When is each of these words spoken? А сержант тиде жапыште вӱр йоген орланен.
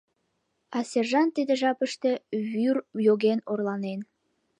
А 0.77 0.79
сержант 0.91 1.31
тиде 1.35 1.53
жапыште 1.61 2.11
вӱр 2.51 2.77
йоген 3.05 3.39
орланен. 3.51 3.99